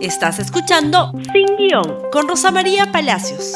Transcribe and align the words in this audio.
Estás 0.00 0.38
escuchando 0.38 1.10
Sin 1.32 1.56
Guión 1.56 2.08
con 2.12 2.28
Rosa 2.28 2.52
María 2.52 2.92
Palacios. 2.92 3.54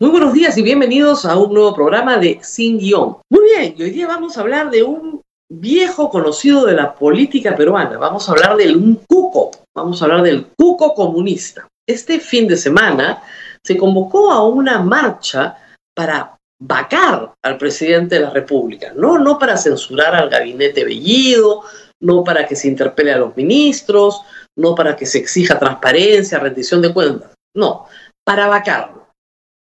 Muy 0.00 0.10
buenos 0.10 0.32
días 0.32 0.58
y 0.58 0.62
bienvenidos 0.62 1.24
a 1.24 1.38
un 1.38 1.54
nuevo 1.54 1.72
programa 1.76 2.18
de 2.18 2.40
Sin 2.42 2.78
Guión. 2.78 3.18
Muy 3.30 3.44
bien, 3.44 3.76
y 3.78 3.84
hoy 3.84 3.90
día 3.90 4.08
vamos 4.08 4.36
a 4.36 4.40
hablar 4.40 4.68
de 4.68 4.82
un 4.82 5.22
viejo 5.48 6.10
conocido 6.10 6.66
de 6.66 6.74
la 6.74 6.92
política 6.92 7.54
peruana. 7.54 7.96
Vamos 7.98 8.28
a 8.28 8.32
hablar 8.32 8.56
del 8.56 8.76
un 8.76 8.96
cuco, 9.08 9.52
vamos 9.76 10.02
a 10.02 10.06
hablar 10.06 10.22
del 10.22 10.48
cuco 10.58 10.92
comunista. 10.92 11.68
Este 11.88 12.18
fin 12.18 12.48
de 12.48 12.56
semana 12.56 13.22
se 13.62 13.76
convocó 13.76 14.32
a 14.32 14.44
una 14.44 14.80
marcha 14.80 15.56
para 15.94 16.36
vacar 16.58 17.32
al 17.42 17.58
presidente 17.58 18.16
de 18.16 18.22
la 18.22 18.30
República, 18.30 18.92
no, 18.96 19.18
no 19.18 19.38
para 19.38 19.56
censurar 19.56 20.16
al 20.16 20.30
gabinete 20.30 20.84
Bellido, 20.84 21.62
no 22.00 22.24
para 22.24 22.46
que 22.46 22.56
se 22.56 22.68
interpele 22.68 23.12
a 23.12 23.18
los 23.18 23.36
ministros, 23.36 24.22
no 24.56 24.74
para 24.74 24.96
que 24.96 25.06
se 25.06 25.18
exija 25.18 25.58
transparencia, 25.58 26.38
rendición 26.38 26.82
de 26.82 26.92
cuentas, 26.92 27.34
no, 27.54 27.86
para 28.24 28.48
vacarlo. 28.48 29.08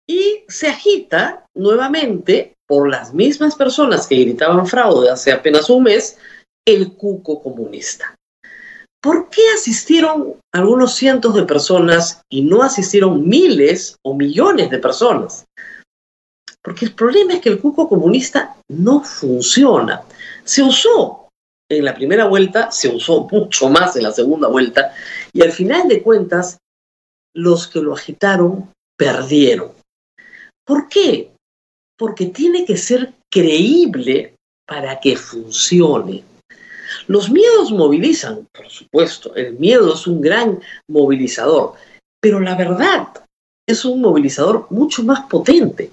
Y 0.06 0.44
se 0.48 0.68
agita 0.68 1.46
nuevamente 1.54 2.54
por 2.66 2.88
las 2.88 3.12
mismas 3.12 3.56
personas 3.56 4.06
que 4.06 4.16
gritaban 4.16 4.66
fraude 4.66 5.10
hace 5.10 5.32
apenas 5.32 5.68
un 5.70 5.84
mes, 5.84 6.18
el 6.66 6.92
cuco 6.92 7.42
comunista. 7.42 8.14
¿Por 9.02 9.28
qué 9.28 9.42
asistieron 9.54 10.36
algunos 10.52 10.94
cientos 10.94 11.34
de 11.34 11.42
personas 11.42 12.22
y 12.30 12.42
no 12.42 12.62
asistieron 12.62 13.28
miles 13.28 13.98
o 14.02 14.14
millones 14.14 14.70
de 14.70 14.78
personas? 14.78 15.44
Porque 16.62 16.86
el 16.86 16.94
problema 16.94 17.34
es 17.34 17.40
que 17.40 17.50
el 17.50 17.60
cuco 17.60 17.86
comunista 17.86 18.56
no 18.68 19.04
funciona. 19.04 20.02
Se 20.44 20.62
usó 20.62 21.23
en 21.68 21.84
la 21.84 21.94
primera 21.94 22.26
vuelta, 22.26 22.70
se 22.70 22.88
usó 22.88 23.26
mucho 23.30 23.68
más 23.68 23.96
en 23.96 24.02
la 24.02 24.12
segunda 24.12 24.48
vuelta, 24.48 24.94
y 25.32 25.42
al 25.42 25.52
final 25.52 25.88
de 25.88 26.02
cuentas, 26.02 26.58
los 27.34 27.66
que 27.66 27.80
lo 27.80 27.94
agitaron 27.94 28.72
perdieron. 28.96 29.72
¿Por 30.64 30.88
qué? 30.88 31.32
Porque 31.98 32.26
tiene 32.26 32.64
que 32.64 32.76
ser 32.76 33.14
creíble 33.30 34.34
para 34.66 35.00
que 35.00 35.16
funcione. 35.16 36.24
Los 37.06 37.30
miedos 37.30 37.72
movilizan, 37.72 38.46
por 38.52 38.70
supuesto, 38.70 39.34
el 39.34 39.54
miedo 39.58 39.94
es 39.94 40.06
un 40.06 40.20
gran 40.20 40.60
movilizador, 40.88 41.74
pero 42.20 42.40
la 42.40 42.54
verdad 42.54 43.08
es 43.66 43.84
un 43.84 44.00
movilizador 44.00 44.66
mucho 44.70 45.02
más 45.02 45.26
potente. 45.26 45.90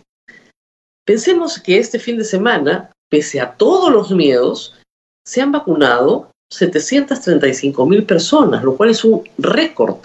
Pensemos 1.06 1.60
que 1.60 1.80
este 1.80 2.00
fin 2.00 2.18
de 2.18 2.24
semana, 2.24 2.92
pese 3.10 3.42
a 3.42 3.54
todos 3.56 3.92
los 3.92 4.12
miedos, 4.12 4.76
se 5.26 5.42
han 5.42 5.52
vacunado 5.52 6.32
735 6.50 7.86
mil 7.86 8.04
personas, 8.04 8.64
lo 8.64 8.76
cual 8.76 8.90
es 8.90 9.04
un 9.04 9.24
récord. 9.38 9.98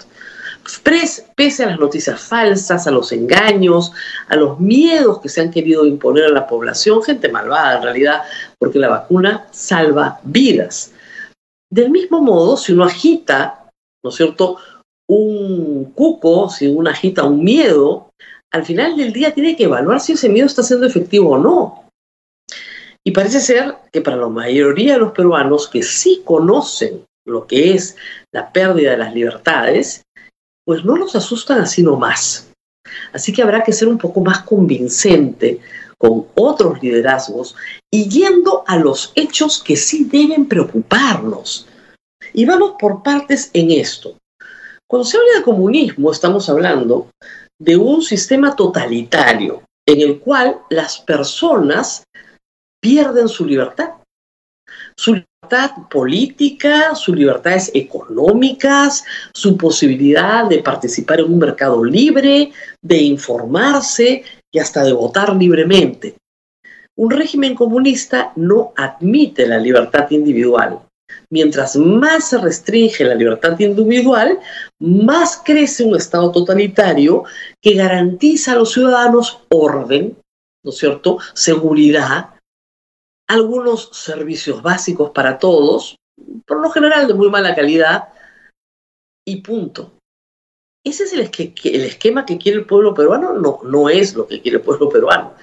Pese 1.35 1.63
a 1.63 1.67
las 1.67 1.79
noticias 1.79 2.19
falsas, 2.19 2.87
a 2.87 2.91
los 2.91 3.11
engaños, 3.13 3.93
a 4.27 4.35
los 4.35 4.59
miedos 4.59 5.21
que 5.21 5.29
se 5.29 5.39
han 5.39 5.51
querido 5.51 5.85
imponer 5.85 6.25
a 6.25 6.29
la 6.29 6.45
población, 6.45 7.01
gente 7.01 7.29
malvada 7.29 7.77
en 7.77 7.83
realidad, 7.83 8.23
porque 8.59 8.79
la 8.79 8.89
vacuna 8.89 9.47
salva 9.51 10.19
vidas. 10.23 10.91
Del 11.71 11.89
mismo 11.89 12.21
modo, 12.21 12.57
si 12.57 12.73
uno 12.73 12.83
agita, 12.83 13.69
¿no 14.03 14.09
es 14.09 14.15
cierto?, 14.15 14.57
un 15.09 15.93
cuco, 15.95 16.49
si 16.49 16.67
uno 16.67 16.89
agita 16.89 17.23
un 17.23 17.43
miedo, 17.43 18.09
al 18.51 18.65
final 18.65 18.97
del 18.97 19.13
día 19.13 19.33
tiene 19.33 19.55
que 19.55 19.63
evaluar 19.65 20.01
si 20.01 20.13
ese 20.13 20.27
miedo 20.27 20.47
está 20.47 20.63
siendo 20.63 20.85
efectivo 20.85 21.31
o 21.31 21.37
no. 21.37 21.86
Y 23.07 23.11
parece 23.11 23.39
ser 23.39 23.73
que 23.93 24.01
para 24.01 24.17
la 24.17 24.27
mayoría 24.27 24.95
de 24.95 24.99
los 24.99 25.13
peruanos 25.13 25.69
que 25.69 25.81
sí 25.81 26.23
conocen 26.25 27.05
lo 27.25 27.47
que 27.47 27.71
es 27.71 27.95
la 28.33 28.51
pérdida 28.51 28.91
de 28.91 28.97
las 28.97 29.13
libertades, 29.13 30.03
pues 30.65 30.83
no 30.83 30.97
los 30.97 31.15
asustan 31.15 31.61
así 31.61 31.83
nomás. 31.83 32.51
Así 33.13 33.31
que 33.31 33.41
habrá 33.41 33.63
que 33.63 33.71
ser 33.71 33.87
un 33.87 33.97
poco 33.97 34.19
más 34.19 34.41
convincente 34.41 35.61
con 35.97 36.27
otros 36.35 36.83
liderazgos 36.83 37.55
y 37.89 38.09
yendo 38.09 38.65
a 38.67 38.75
los 38.75 39.13
hechos 39.15 39.63
que 39.63 39.77
sí 39.77 40.03
deben 40.03 40.45
preocuparnos. 40.45 41.65
Y 42.33 42.43
vamos 42.43 42.73
por 42.77 43.03
partes 43.03 43.51
en 43.53 43.71
esto. 43.71 44.17
Cuando 44.85 45.05
se 45.05 45.15
habla 45.15 45.37
de 45.37 45.43
comunismo, 45.43 46.11
estamos 46.11 46.49
hablando 46.49 47.09
de 47.57 47.77
un 47.77 48.01
sistema 48.01 48.53
totalitario 48.53 49.63
en 49.85 50.01
el 50.01 50.19
cual 50.19 50.59
las 50.69 50.99
personas 50.99 52.03
pierden 52.81 53.27
su 53.27 53.45
libertad. 53.45 53.91
Su 54.95 55.13
libertad 55.13 55.87
política, 55.89 56.93
sus 56.95 57.15
libertades 57.15 57.71
económicas, 57.73 59.03
su 59.33 59.57
posibilidad 59.57 60.45
de 60.45 60.59
participar 60.59 61.19
en 61.19 61.33
un 61.33 61.39
mercado 61.39 61.83
libre, 61.83 62.51
de 62.81 62.97
informarse 62.97 64.23
y 64.51 64.59
hasta 64.59 64.83
de 64.83 64.93
votar 64.93 65.35
libremente. 65.35 66.15
Un 66.97 67.11
régimen 67.11 67.53
comunista 67.53 68.33
no 68.35 68.73
admite 68.75 69.47
la 69.47 69.59
libertad 69.59 70.09
individual. 70.09 70.79
Mientras 71.29 71.75
más 71.75 72.29
se 72.29 72.37
restringe 72.37 73.03
la 73.03 73.15
libertad 73.15 73.59
individual, 73.59 74.39
más 74.79 75.41
crece 75.43 75.83
un 75.83 75.95
Estado 75.95 76.31
totalitario 76.31 77.23
que 77.61 77.75
garantiza 77.75 78.53
a 78.53 78.55
los 78.55 78.73
ciudadanos 78.73 79.41
orden, 79.49 80.17
¿no 80.63 80.71
es 80.71 80.77
cierto?, 80.77 81.19
seguridad, 81.33 82.36
algunos 83.27 83.89
servicios 83.91 84.61
básicos 84.61 85.11
para 85.11 85.37
todos, 85.37 85.97
por 86.45 86.61
lo 86.61 86.69
general 86.69 87.07
de 87.07 87.13
muy 87.13 87.29
mala 87.29 87.55
calidad, 87.55 88.09
y 89.25 89.41
punto. 89.41 89.91
¿Ese 90.85 91.03
es 91.03 91.13
el, 91.13 91.19
esquema 91.83 92.25
que 92.25 92.37
quiere 92.37 92.59
el 92.59 92.65
pueblo 92.65 92.93
peruano? 92.93 93.33
No, 93.33 93.59
no 93.63 93.89
es 93.89 94.15
lo 94.15 94.25
que 94.25 94.41
quiere 94.41 94.59
el 94.59 94.63
pueblo 94.63 94.87
peruano. 94.87 95.33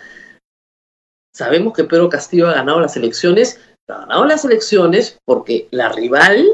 Sabemos 1.34 1.74
que 1.74 1.84
Pedro 1.84 2.08
Castillo 2.08 2.48
ha 2.48 2.54
ganado 2.54 2.80
las 2.80 2.96
elecciones, 2.96 3.60
ha 3.88 3.98
ganado 3.98 4.24
las 4.24 4.44
elecciones 4.46 5.18
porque 5.26 5.68
la 5.70 5.90
rival 5.90 6.46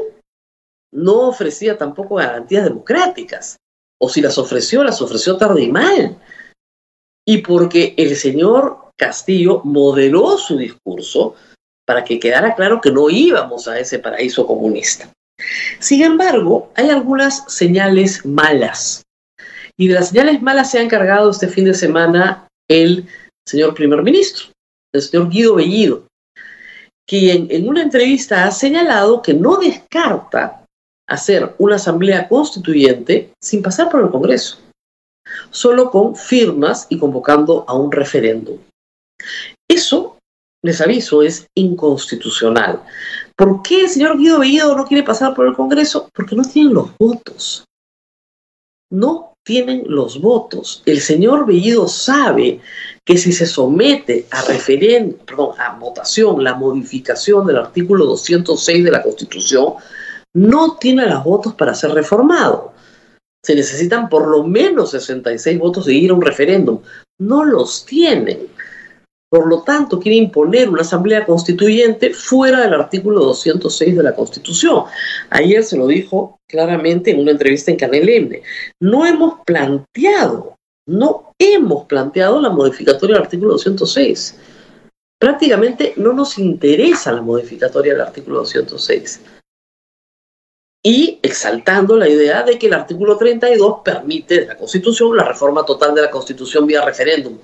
no 0.91 1.29
ofrecía 1.29 1.77
tampoco 1.77 2.15
garantías 2.15 2.65
democráticas. 2.65 3.55
O 3.97 4.09
si 4.09 4.19
las 4.19 4.37
ofreció, 4.37 4.83
las 4.83 5.01
ofreció 5.01 5.37
tarde 5.37 5.61
y 5.61 5.71
mal. 5.71 6.19
Y 7.25 7.37
porque 7.37 7.93
el 7.97 8.15
señor 8.17 8.90
Castillo 9.01 9.61
modeló 9.63 10.37
su 10.37 10.55
discurso 10.57 11.33
para 11.87 12.03
que 12.03 12.19
quedara 12.19 12.53
claro 12.53 12.79
que 12.79 12.91
no 12.91 13.09
íbamos 13.09 13.67
a 13.67 13.79
ese 13.79 13.97
paraíso 13.97 14.45
comunista. 14.45 15.11
Sin 15.79 16.03
embargo, 16.03 16.71
hay 16.75 16.89
algunas 16.91 17.51
señales 17.51 18.23
malas. 18.23 19.01
Y 19.75 19.87
de 19.87 19.95
las 19.95 20.09
señales 20.09 20.43
malas 20.43 20.69
se 20.69 20.77
ha 20.77 20.83
encargado 20.83 21.31
este 21.31 21.47
fin 21.47 21.65
de 21.65 21.73
semana 21.73 22.47
el 22.69 23.07
señor 23.43 23.73
primer 23.73 24.03
ministro, 24.03 24.45
el 24.93 25.01
señor 25.01 25.29
Guido 25.29 25.55
Bellido, 25.55 26.03
quien 27.07 27.47
en 27.49 27.67
una 27.67 27.81
entrevista 27.81 28.45
ha 28.45 28.51
señalado 28.51 29.23
que 29.23 29.33
no 29.33 29.57
descarta 29.57 30.63
hacer 31.09 31.55
una 31.57 31.77
asamblea 31.77 32.29
constituyente 32.29 33.33
sin 33.41 33.63
pasar 33.63 33.89
por 33.89 34.03
el 34.03 34.11
Congreso, 34.11 34.59
solo 35.49 35.89
con 35.89 36.15
firmas 36.15 36.85
y 36.89 36.99
convocando 36.99 37.65
a 37.67 37.73
un 37.73 37.91
referéndum. 37.91 38.59
Eso, 39.67 40.17
les 40.63 40.81
aviso, 40.81 41.23
es 41.23 41.47
inconstitucional. 41.55 42.81
¿Por 43.35 43.61
qué 43.61 43.81
el 43.81 43.89
señor 43.89 44.17
Guido 44.17 44.39
Bellido 44.39 44.75
no 44.75 44.85
quiere 44.85 45.03
pasar 45.03 45.33
por 45.33 45.47
el 45.47 45.55
Congreso? 45.55 46.09
Porque 46.13 46.35
no 46.35 46.43
tienen 46.43 46.73
los 46.73 46.91
votos. 46.99 47.65
No 48.91 49.31
tienen 49.43 49.83
los 49.87 50.21
votos. 50.21 50.83
El 50.85 51.01
señor 51.01 51.45
Bellido 51.45 51.87
sabe 51.87 52.61
que 53.05 53.17
si 53.17 53.31
se 53.31 53.45
somete 53.45 54.27
a 54.29 54.41
referéndum, 54.43 55.17
perdón, 55.25 55.59
a 55.59 55.77
votación 55.77 56.43
la 56.43 56.55
modificación 56.55 57.47
del 57.47 57.57
artículo 57.57 58.05
206 58.05 58.83
de 58.83 58.91
la 58.91 59.01
Constitución, 59.01 59.75
no 60.33 60.77
tiene 60.77 61.07
los 61.07 61.23
votos 61.23 61.55
para 61.55 61.73
ser 61.73 61.91
reformado. 61.91 62.73
Se 63.43 63.55
necesitan 63.55 64.07
por 64.07 64.27
lo 64.27 64.43
menos 64.43 64.91
66 64.91 65.57
votos 65.57 65.85
de 65.85 65.95
ir 65.95 66.11
a 66.11 66.13
un 66.13 66.21
referéndum. 66.21 66.79
No 67.19 67.43
los 67.43 67.85
tienen. 67.85 68.47
Por 69.31 69.47
lo 69.47 69.61
tanto, 69.61 69.97
quiere 69.97 70.17
imponer 70.17 70.67
una 70.67 70.81
asamblea 70.81 71.25
constituyente 71.25 72.13
fuera 72.13 72.59
del 72.59 72.73
artículo 72.73 73.21
206 73.21 73.95
de 73.95 74.03
la 74.03 74.13
Constitución. 74.13 74.83
Ayer 75.29 75.63
se 75.63 75.77
lo 75.77 75.87
dijo 75.87 76.41
claramente 76.49 77.11
en 77.11 77.21
una 77.21 77.31
entrevista 77.31 77.71
en 77.71 77.77
Canel 77.77 78.09
M. 78.09 78.43
No 78.81 79.05
hemos 79.05 79.35
planteado, 79.45 80.57
no 80.85 81.33
hemos 81.39 81.85
planteado 81.85 82.41
la 82.41 82.49
modificatoria 82.49 83.15
del 83.15 83.23
artículo 83.23 83.53
206. 83.53 84.37
Prácticamente 85.17 85.93
no 85.95 86.11
nos 86.11 86.37
interesa 86.37 87.13
la 87.13 87.21
modificatoria 87.21 87.93
del 87.93 88.01
artículo 88.01 88.39
206 88.39 89.21
y 90.83 91.19
exaltando 91.21 91.95
la 91.95 92.09
idea 92.09 92.43
de 92.43 92.59
que 92.59 92.67
el 92.67 92.73
artículo 92.73 93.15
32 93.15 93.77
permite 93.85 94.41
de 94.41 94.47
la 94.47 94.57
Constitución 94.57 95.15
la 95.15 95.23
reforma 95.23 95.63
total 95.63 95.95
de 95.95 96.01
la 96.01 96.11
Constitución 96.11 96.67
vía 96.67 96.83
referéndum. 96.83 97.37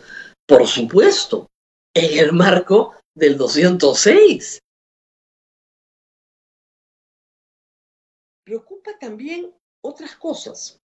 Por 0.45 0.67
supuesto, 0.67 1.47
en 1.97 2.19
el 2.19 2.33
marco 2.33 2.93
del 3.15 3.37
206. 3.37 4.59
Preocupa 8.45 8.91
también 8.99 9.51
otras 9.83 10.15
cosas. 10.15 10.79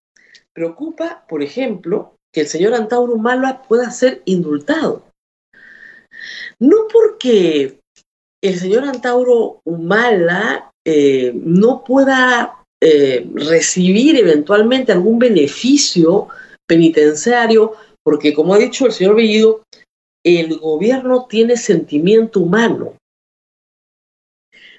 Preocupa, 0.54 1.26
por 1.28 1.44
ejemplo, 1.44 2.16
que 2.34 2.42
el 2.42 2.48
señor 2.48 2.74
Antauro 2.74 3.14
Humala 3.14 3.62
pueda 3.64 3.92
ser 3.92 4.22
indultado. 4.26 5.06
No 6.60 6.88
porque 6.92 7.80
el 8.42 8.60
señor 8.60 8.86
Antauro 8.86 9.62
Humala 9.66 10.72
eh, 10.86 11.32
no 11.36 11.84
pueda 11.84 12.64
eh, 12.82 13.30
recibir 13.36 14.18
eventualmente 14.18 14.92
algún 14.92 15.20
beneficio 15.20 16.30
penitenciario, 16.68 17.74
porque 18.04 18.34
como 18.34 18.54
ha 18.54 18.58
dicho 18.58 18.86
el 18.88 18.94
señor 18.94 19.16
Bellido, 19.16 19.64
el 20.24 20.60
gobierno 20.60 21.26
tiene 21.28 21.58
sentimiento 21.58 22.40
humano, 22.40 22.96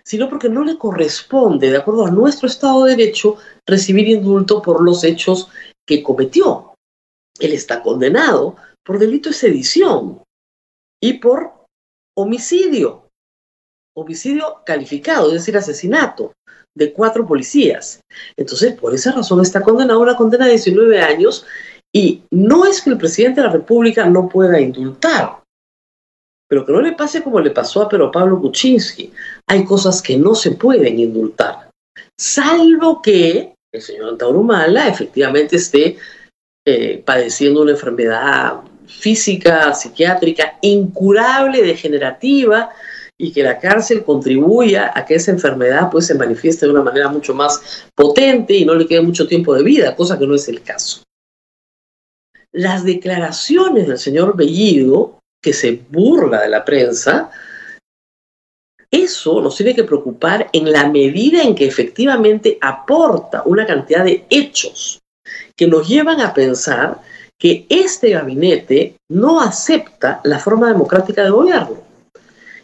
sino 0.05 0.29
porque 0.29 0.49
no 0.49 0.65
le 0.65 0.79
corresponde, 0.79 1.71
de 1.71 1.77
acuerdo 1.77 2.07
a 2.07 2.11
nuestro 2.11 2.49
Estado 2.49 2.85
de 2.85 2.97
Derecho, 2.97 3.37
recibir 3.67 4.09
indulto 4.09 4.63
por 4.63 4.83
los 4.83 5.05
hechos 5.05 5.49
que 5.87 6.03
cometió. 6.03 6.75
Él 7.39 7.53
está 7.53 7.83
condenado 7.83 8.57
por 8.85 8.99
delito 8.99 9.31
de 9.31 9.35
sedición 9.35 10.23
y 11.01 11.15
por 11.15 11.53
homicidio, 12.17 13.09
homicidio 13.97 14.63
calificado, 14.65 15.29
es 15.29 15.35
decir, 15.35 15.57
asesinato 15.57 16.33
de 16.75 16.93
cuatro 16.93 17.27
policías. 17.27 18.01
Entonces, 18.37 18.79
por 18.79 18.95
esa 18.95 19.13
razón 19.13 19.41
está 19.41 19.61
condenado 19.63 20.01
a 20.01 20.03
una 20.03 20.17
condena 20.17 20.47
de 20.47 20.53
19 20.53 21.01
años 21.01 21.45
y 21.95 22.23
no 22.31 22.67
es 22.67 22.83
que 22.83 22.91
el 22.91 22.99
presidente 22.99 23.41
de 23.41 23.47
la 23.47 23.53
República 23.53 24.07
no 24.07 24.29
pueda 24.29 24.61
indultar, 24.61 25.43
pero 26.49 26.65
que 26.65 26.73
no 26.73 26.81
le 26.81 26.93
pase 26.93 27.23
como 27.23 27.41
le 27.41 27.51
pasó 27.51 27.83
a 27.83 27.89
Pedro 27.89 28.11
Pablo 28.11 28.41
Kuczynski. 28.41 29.13
Hay 29.47 29.65
cosas 29.65 30.01
que 30.01 30.17
no 30.17 30.35
se 30.35 30.53
pueden 30.53 30.99
indultar, 30.99 31.71
salvo 32.19 33.03
que 33.03 33.55
el 33.73 33.83
señor 33.83 34.19
Taurumala 34.19 34.89
efectivamente 34.89 35.57
esté 35.57 35.97
eh, 36.67 37.03
padeciendo 37.05 37.63
una 37.63 37.73
enfermedad 37.73 38.61
física, 38.87 39.73
psiquiátrica, 39.75 40.59
incurable, 40.61 41.63
degenerativa, 41.63 42.71
y 43.19 43.33
que 43.33 43.43
la 43.43 43.59
cárcel 43.59 44.05
contribuya 44.05 44.91
a 44.95 45.05
que 45.05 45.15
esa 45.15 45.31
enfermedad 45.31 45.91
pues 45.91 46.07
se 46.07 46.15
manifieste 46.15 46.67
de 46.67 46.73
una 46.73 46.83
manera 46.83 47.09
mucho 47.09 47.35
más 47.35 47.87
potente 47.95 48.55
y 48.55 48.65
no 48.65 48.75
le 48.75 48.87
quede 48.87 49.01
mucho 49.01 49.29
tiempo 49.29 49.55
de 49.55 49.63
vida, 49.63 49.95
cosa 49.95 50.19
que 50.19 50.27
no 50.27 50.35
es 50.35 50.49
el 50.49 50.63
caso. 50.63 51.02
Las 52.53 52.85
declaraciones 52.85 53.89
del 53.89 53.99
señor 53.99 54.37
Bellido, 54.37 55.19
que 55.43 55.53
se 55.53 55.83
burla 55.91 56.43
de 56.43 56.49
la 56.49 56.65
prensa, 56.65 57.31
eso 58.91 59.41
nos 59.41 59.57
tiene 59.57 59.75
que 59.75 59.85
preocupar 59.85 60.51
en 60.53 60.71
la 60.71 60.89
medida 60.89 61.43
en 61.43 61.55
que 61.55 61.67
efectivamente 61.67 62.59
aporta 62.61 63.43
una 63.47 63.67
cantidad 63.67 64.05
de 64.05 64.27
hechos 64.29 65.01
que 65.57 65.67
nos 65.67 65.89
llevan 65.89 66.21
a 66.21 66.35
pensar 66.35 67.01
que 67.39 67.67
este 67.71 68.11
gabinete 68.11 68.97
no 69.09 69.41
acepta 69.41 70.21
la 70.25 70.39
forma 70.39 70.69
democrática 70.69 71.25
de 71.25 71.31
gobierno. 71.31 71.77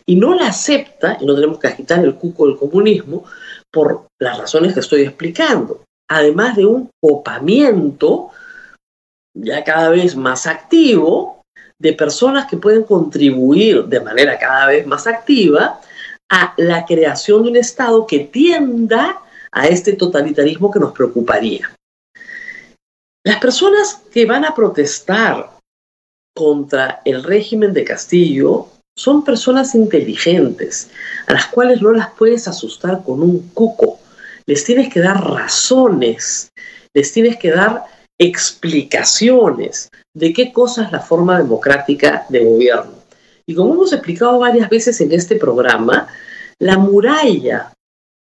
Y 0.05 0.17
no 0.17 0.35
la 0.35 0.49
acepta, 0.49 1.19
y 1.21 1.27
no 1.27 1.35
tenemos 1.35 1.59
que 1.59 1.67
agitar 1.67 2.05
el 2.05 2.15
cuco 2.15 2.47
del 2.47 2.57
comunismo, 2.57 3.25
por 3.73 4.07
las 4.19 4.39
razones 4.39 4.75
que 4.75 4.81
estoy 4.81 5.03
explicando. 5.03 5.83
Además 6.09 6.57
de 6.57 6.67
un 6.67 6.91
copamiento 7.01 8.31
ya 9.41 9.65
cada 9.65 9.91
vez 9.91 10.17
más 10.17 10.47
activo 10.47 11.43
de 11.79 11.93
personas 11.93 12.47
que 12.47 12.57
pueden 12.57 12.83
contribuir 12.83 13.85
de 13.85 14.01
manera 14.01 14.39
cada 14.39 14.67
vez 14.67 14.87
más 14.87 15.07
activa 15.07 15.81
a 16.29 16.55
la 16.57 16.85
creación 16.85 17.43
de 17.43 17.51
un 17.51 17.57
Estado 17.57 18.07
que 18.07 18.21
tienda 18.21 19.21
a 19.53 19.67
este 19.67 19.95
totalitarismo 19.95 20.71
que 20.71 20.81
nos 20.81 20.93
preocuparía. 20.93 21.73
Las 23.25 23.39
personas 23.41 24.03
que 24.13 24.27
van 24.27 24.45
a 24.45 24.55
protestar 24.55 25.51
contra 26.35 27.01
el 27.05 27.23
régimen 27.23 27.73
de 27.73 27.85
Castillo 27.85 28.69
son 28.97 29.25
personas 29.25 29.75
inteligentes, 29.75 30.91
a 31.27 31.33
las 31.33 31.47
cuales 31.47 31.81
no 31.81 31.93
las 31.93 32.11
puedes 32.11 32.49
asustar 32.49 33.03
con 33.05 33.23
un 33.23 33.49
cuco. 33.51 34.01
Les 34.47 34.65
tienes 34.65 34.93
que 34.93 35.01
dar 35.01 35.23
razones, 35.23 36.51
les 36.95 37.13
tienes 37.13 37.37
que 37.37 37.51
dar 37.51 37.85
explicaciones 38.19 39.89
de 40.15 40.33
qué 40.33 40.53
cosa 40.53 40.85
es 40.85 40.93
la 40.93 41.01
forma 41.01 41.39
democrática 41.39 42.27
de 42.29 42.45
gobierno. 42.45 42.95
Y 43.47 43.55
como 43.55 43.75
hemos 43.75 43.93
explicado 43.93 44.39
varias 44.41 44.69
veces 44.69 45.01
en 45.01 45.13
este 45.13 45.37
programa, 45.37 46.09
la 46.59 46.77
muralla 46.77 47.73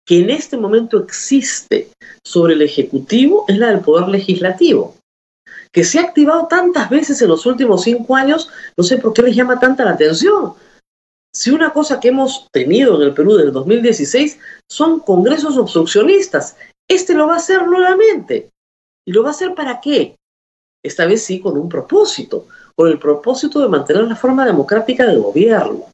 que 0.05 0.19
en 0.19 0.29
este 0.29 0.57
momento 0.57 0.99
existe 0.99 1.89
sobre 2.23 2.53
el 2.53 2.61
Ejecutivo 2.61 3.45
es 3.47 3.57
la 3.57 3.67
del 3.67 3.81
Poder 3.81 4.09
Legislativo, 4.09 4.95
que 5.71 5.83
se 5.83 5.99
ha 5.99 6.03
activado 6.03 6.47
tantas 6.47 6.89
veces 6.89 7.21
en 7.21 7.29
los 7.29 7.45
últimos 7.45 7.83
cinco 7.83 8.15
años, 8.15 8.49
no 8.77 8.83
sé 8.83 8.97
por 8.97 9.13
qué 9.13 9.21
les 9.21 9.35
llama 9.35 9.59
tanta 9.59 9.85
la 9.85 9.91
atención. 9.91 10.53
Si 11.35 11.49
una 11.51 11.71
cosa 11.71 11.99
que 11.99 12.09
hemos 12.09 12.47
tenido 12.51 12.95
en 12.95 13.07
el 13.07 13.13
Perú 13.13 13.33
desde 13.33 13.47
el 13.47 13.53
2016 13.53 14.39
son 14.69 14.99
congresos 14.99 15.57
obstruccionistas, 15.57 16.55
este 16.87 17.13
lo 17.13 17.27
va 17.27 17.35
a 17.35 17.37
hacer 17.37 17.65
nuevamente. 17.65 18.49
¿Y 19.05 19.11
lo 19.11 19.23
va 19.23 19.29
a 19.29 19.31
hacer 19.31 19.53
para 19.53 19.81
qué? 19.81 20.15
Esta 20.83 21.05
vez 21.05 21.23
sí 21.23 21.39
con 21.39 21.57
un 21.57 21.69
propósito, 21.69 22.47
con 22.75 22.89
el 22.89 22.99
propósito 22.99 23.59
de 23.59 23.69
mantener 23.69 24.03
la 24.03 24.15
forma 24.15 24.45
democrática 24.45 25.05
del 25.05 25.19
gobierno. 25.19 25.89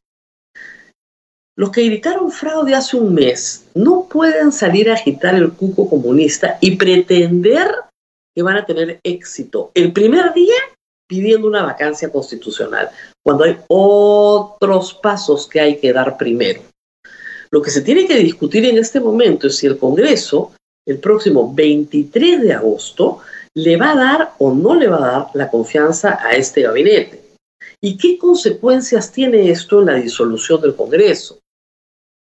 Los 1.55 1.71
que 1.71 1.83
gritaron 1.83 2.31
fraude 2.31 2.73
hace 2.73 2.95
un 2.95 3.13
mes 3.13 3.65
no 3.75 4.07
pueden 4.09 4.51
salir 4.51 4.89
a 4.89 4.93
agitar 4.93 5.35
el 5.35 5.51
cuco 5.51 5.89
comunista 5.89 6.57
y 6.61 6.77
pretender 6.77 7.69
que 8.33 8.43
van 8.43 8.57
a 8.57 8.65
tener 8.65 8.99
éxito 9.03 9.71
el 9.73 9.91
primer 9.91 10.33
día 10.33 10.55
pidiendo 11.09 11.47
una 11.47 11.63
vacancia 11.63 12.11
constitucional, 12.11 12.89
cuando 13.25 13.43
hay 13.43 13.57
otros 13.67 14.93
pasos 14.93 15.47
que 15.47 15.59
hay 15.59 15.79
que 15.79 15.91
dar 15.91 16.17
primero. 16.17 16.61
Lo 17.51 17.63
que 17.63 17.71
se 17.71 17.81
tiene 17.81 18.05
que 18.05 18.15
discutir 18.15 18.63
en 18.65 18.77
este 18.77 18.99
momento 18.99 19.47
es 19.47 19.57
si 19.57 19.65
el 19.65 19.79
Congreso 19.79 20.53
el 20.91 20.97
próximo 20.97 21.53
23 21.53 22.41
de 22.41 22.53
agosto 22.53 23.19
le 23.53 23.77
va 23.77 23.91
a 23.91 23.95
dar 23.95 24.33
o 24.39 24.53
no 24.53 24.75
le 24.75 24.87
va 24.87 24.97
a 24.97 25.11
dar 25.11 25.27
la 25.33 25.49
confianza 25.49 26.19
a 26.21 26.31
este 26.31 26.63
gabinete. 26.63 27.21
¿Y 27.81 27.97
qué 27.97 28.17
consecuencias 28.17 29.11
tiene 29.11 29.51
esto 29.51 29.79
en 29.79 29.85
la 29.85 29.95
disolución 29.95 30.61
del 30.61 30.75
Congreso? 30.75 31.39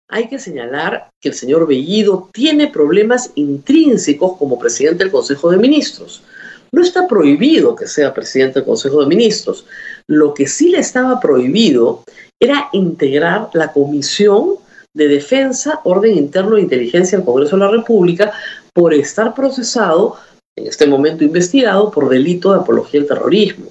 Hay 0.09 0.29
que 0.29 0.38
señalar 0.38 1.11
que 1.20 1.31
el 1.31 1.35
señor 1.35 1.67
Bellido 1.67 2.29
tiene 2.32 2.69
problemas 2.69 3.32
intrínsecos 3.35 4.37
como 4.37 4.59
presidente 4.59 5.05
del 5.05 5.12
Consejo 5.12 5.50
de 5.50 5.56
Ministros. 5.56 6.22
No 6.70 6.82
está 6.82 7.06
prohibido 7.06 7.75
que 7.75 7.87
sea 7.87 8.15
presidente 8.15 8.60
del 8.60 8.67
Consejo 8.67 9.01
de 9.01 9.06
Ministros. 9.06 9.67
Lo 10.06 10.34
que 10.34 10.46
sí 10.46 10.69
le 10.69 10.79
estaba 10.79 11.19
prohibido 11.19 12.05
era 12.41 12.69
integrar 12.72 13.51
la 13.55 13.72
comisión 13.72 14.56
de 14.94 15.08
Defensa, 15.08 15.81
Orden 15.84 16.17
Interno 16.17 16.56
e 16.56 16.63
Inteligencia 16.63 17.17
del 17.19 17.25
Congreso 17.25 17.56
de 17.56 17.65
la 17.65 17.70
República 17.70 18.32
por 18.75 18.93
estar 18.94 19.34
procesado, 19.34 20.17
en 20.56 20.67
este 20.67 20.87
momento 20.87 21.25
investigado, 21.25 21.91
por 21.91 22.08
delito 22.08 22.53
de 22.53 22.61
apología 22.61 23.01
al 23.01 23.06
terrorismo. 23.06 23.70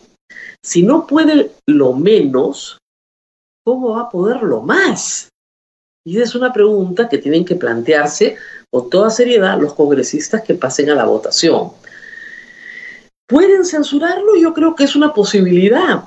Si 0.64 0.84
no 0.84 1.06
puede 1.08 1.52
lo 1.68 1.94
menos, 1.94 2.78
¿cómo 3.64 3.96
va 3.96 4.02
a 4.02 4.10
poder 4.10 4.44
lo 4.44 4.62
más? 4.62 5.30
Y 6.06 6.16
esa 6.16 6.24
es 6.24 6.36
una 6.36 6.52
pregunta 6.52 7.08
que 7.08 7.20
tienen 7.20 7.46
que 7.46 7.56
plantearse 7.56 8.36
con 8.72 8.90
toda 8.90 9.10
seriedad 9.10 9.60
los 9.60 9.74
congresistas 9.74 10.42
que 10.42 10.56
pasen 10.56 10.90
a 10.90 10.96
la 10.96 11.06
votación. 11.06 11.72
¿Pueden 13.28 13.64
censurarlo? 13.66 14.36
Yo 14.36 14.54
creo 14.54 14.76
que 14.76 14.84
es 14.84 14.96
una 14.96 15.14
posibilidad, 15.14 16.06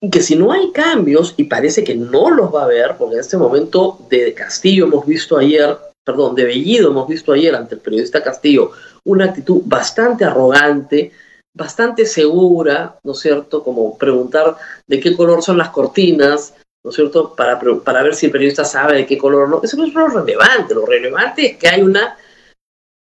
que 0.00 0.20
si 0.20 0.36
no 0.36 0.52
hay 0.52 0.72
cambios, 0.72 1.34
y 1.36 1.44
parece 1.44 1.82
que 1.82 1.94
no 1.94 2.30
los 2.30 2.54
va 2.54 2.62
a 2.62 2.64
haber, 2.64 2.96
porque 2.98 3.14
en 3.14 3.20
este 3.20 3.36
momento 3.36 3.98
de 4.10 4.34
Castillo 4.34 4.84
hemos 4.84 5.06
visto 5.06 5.38
ayer, 5.38 5.76
perdón, 6.04 6.34
de 6.34 6.44
Bellido 6.44 6.90
hemos 6.90 7.08
visto 7.08 7.32
ayer 7.32 7.54
ante 7.54 7.76
el 7.76 7.80
periodista 7.80 8.22
Castillo 8.22 8.72
una 9.04 9.26
actitud 9.26 9.62
bastante 9.64 10.24
arrogante, 10.24 11.12
bastante 11.54 12.04
segura, 12.04 12.98
¿no 13.02 13.12
es 13.12 13.20
cierto? 13.20 13.64
Como 13.64 13.96
preguntar 13.96 14.56
de 14.86 15.00
qué 15.00 15.16
color 15.16 15.42
son 15.42 15.56
las 15.56 15.70
cortinas, 15.70 16.54
¿no 16.84 16.90
es 16.90 16.96
cierto? 16.96 17.34
Para, 17.34 17.58
para 17.58 18.02
ver 18.02 18.14
si 18.14 18.26
el 18.26 18.32
periodista 18.32 18.64
sabe 18.64 18.96
de 18.98 19.06
qué 19.06 19.16
color 19.16 19.48
no. 19.48 19.60
Eso 19.62 19.76
no 19.76 19.84
es 19.84 19.94
lo 19.94 20.08
relevante, 20.08 20.74
lo 20.74 20.84
relevante 20.84 21.46
es 21.46 21.56
que 21.56 21.68
hay 21.68 21.82
una 21.82 22.16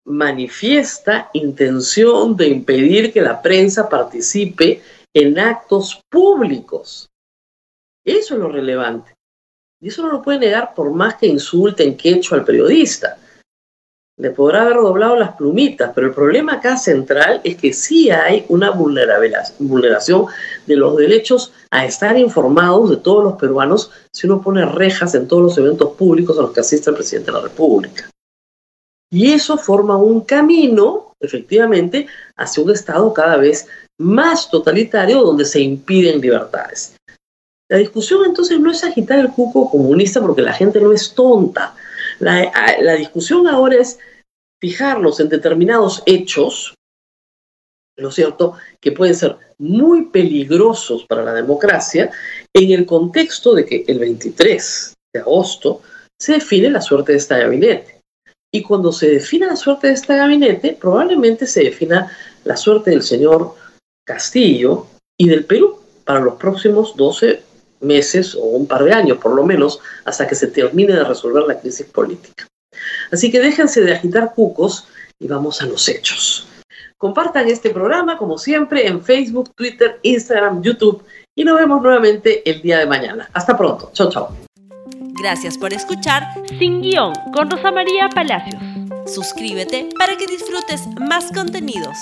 manifiesta 0.06 1.28
intención 1.34 2.36
de 2.36 2.48
impedir 2.48 3.12
que 3.12 3.20
la 3.20 3.42
prensa 3.42 3.88
participe 3.88 4.80
en 5.14 5.38
actos 5.38 6.00
públicos. 6.08 7.08
Eso 8.04 8.34
es 8.34 8.40
lo 8.40 8.48
relevante. 8.48 9.14
Y 9.80 9.88
eso 9.88 10.02
no 10.02 10.12
lo 10.12 10.22
puede 10.22 10.38
negar 10.38 10.74
por 10.74 10.90
más 10.92 11.16
que 11.16 11.26
insulten 11.26 11.96
quecho 11.96 12.34
al 12.34 12.44
periodista. 12.44 13.16
Le 14.18 14.30
podrá 14.30 14.62
haber 14.62 14.76
doblado 14.76 15.16
las 15.16 15.34
plumitas, 15.34 15.92
pero 15.94 16.08
el 16.08 16.14
problema 16.14 16.54
acá 16.54 16.76
central 16.76 17.40
es 17.42 17.56
que 17.56 17.72
sí 17.72 18.10
hay 18.10 18.44
una 18.48 18.70
vulneración 18.70 20.26
de 20.66 20.76
los 20.76 20.96
derechos 20.98 21.54
a 21.70 21.86
estar 21.86 22.18
informados 22.18 22.90
de 22.90 22.96
todos 22.98 23.24
los 23.24 23.34
peruanos 23.34 23.90
si 24.12 24.26
uno 24.26 24.42
pone 24.42 24.66
rejas 24.66 25.14
en 25.14 25.26
todos 25.26 25.42
los 25.42 25.58
eventos 25.58 25.92
públicos 25.94 26.38
a 26.38 26.42
los 26.42 26.52
que 26.52 26.60
asiste 26.60 26.90
el 26.90 26.96
presidente 26.96 27.30
de 27.30 27.38
la 27.38 27.44
República. 27.44 28.10
Y 29.10 29.32
eso 29.32 29.56
forma 29.56 29.96
un 29.96 30.20
camino 30.20 31.10
efectivamente, 31.20 32.06
hacia 32.36 32.62
un 32.62 32.70
Estado 32.70 33.12
cada 33.12 33.36
vez 33.36 33.68
más 34.00 34.50
totalitario 34.50 35.20
donde 35.22 35.44
se 35.44 35.60
impiden 35.60 36.20
libertades. 36.20 36.96
La 37.68 37.76
discusión 37.76 38.24
entonces 38.24 38.58
no 38.58 38.70
es 38.70 38.82
agitar 38.82 39.18
el 39.18 39.28
cuco 39.28 39.70
comunista 39.70 40.20
porque 40.20 40.40
la 40.40 40.54
gente 40.54 40.80
no 40.80 40.92
es 40.92 41.14
tonta. 41.14 41.74
La, 42.18 42.50
la 42.80 42.94
discusión 42.94 43.46
ahora 43.46 43.76
es 43.76 43.98
fijarnos 44.58 45.20
en 45.20 45.28
determinados 45.28 46.02
hechos, 46.06 46.74
¿no 47.98 48.08
es 48.08 48.14
cierto?, 48.14 48.54
que 48.80 48.92
pueden 48.92 49.14
ser 49.14 49.36
muy 49.58 50.06
peligrosos 50.06 51.04
para 51.04 51.22
la 51.22 51.34
democracia 51.34 52.10
en 52.54 52.70
el 52.72 52.86
contexto 52.86 53.54
de 53.54 53.66
que 53.66 53.84
el 53.86 53.98
23 53.98 54.94
de 55.12 55.20
agosto 55.20 55.82
se 56.18 56.32
define 56.34 56.70
la 56.70 56.80
suerte 56.80 57.12
de 57.12 57.18
este 57.18 57.38
gabinete. 57.38 58.00
Y 58.52 58.62
cuando 58.62 58.92
se 58.92 59.10
defina 59.10 59.46
la 59.46 59.56
suerte 59.56 59.88
de 59.88 59.92
este 59.92 60.16
gabinete, 60.16 60.76
probablemente 60.80 61.46
se 61.46 61.64
defina 61.64 62.10
la 62.44 62.56
suerte 62.56 62.90
del 62.90 63.02
señor 63.02 63.59
Castillo 64.10 64.86
y 65.16 65.28
del 65.28 65.44
Perú 65.44 65.78
para 66.04 66.18
los 66.18 66.34
próximos 66.34 66.96
12 66.96 67.42
meses 67.80 68.34
o 68.34 68.42
un 68.42 68.66
par 68.66 68.82
de 68.82 68.92
años 68.92 69.18
por 69.18 69.32
lo 69.34 69.44
menos 69.44 69.78
hasta 70.04 70.26
que 70.26 70.34
se 70.34 70.48
termine 70.48 70.92
de 70.92 71.04
resolver 71.04 71.44
la 71.44 71.60
crisis 71.60 71.86
política. 71.86 72.46
Así 73.12 73.30
que 73.30 73.38
déjense 73.38 73.80
de 73.82 73.94
agitar 73.94 74.34
cucos 74.34 74.88
y 75.20 75.28
vamos 75.28 75.62
a 75.62 75.66
los 75.66 75.88
hechos. 75.88 76.48
Compartan 76.98 77.48
este 77.48 77.70
programa 77.70 78.18
como 78.18 78.36
siempre 78.36 78.86
en 78.86 79.02
Facebook, 79.02 79.52
Twitter, 79.54 80.00
Instagram, 80.02 80.60
YouTube 80.60 81.04
y 81.36 81.44
nos 81.44 81.58
vemos 81.58 81.80
nuevamente 81.80 82.42
el 82.50 82.60
día 82.60 82.78
de 82.78 82.86
mañana. 82.86 83.30
Hasta 83.32 83.56
pronto. 83.56 83.90
Chao, 83.92 84.10
chao. 84.10 84.36
Gracias 85.22 85.56
por 85.56 85.72
escuchar 85.72 86.24
Sin 86.58 86.80
Guión 86.82 87.12
con 87.32 87.48
Rosa 87.48 87.70
María 87.70 88.08
Palacios. 88.08 88.60
Suscríbete 89.06 89.88
para 89.98 90.16
que 90.16 90.26
disfrutes 90.26 90.82
más 90.98 91.30
contenidos. 91.32 91.96